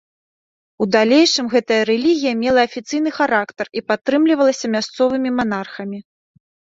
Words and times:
У 0.83 0.85
далейшым 0.93 1.45
гэтая 1.53 1.75
рэлігія 1.89 2.31
мела 2.43 2.63
афіцыйны 2.67 3.11
характар 3.17 3.65
і 3.81 3.83
падтрымлівалася 3.91 4.65
мясцовымі 4.77 5.29
манархамі. 5.41 5.99